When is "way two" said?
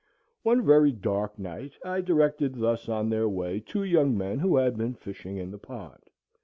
3.29-3.83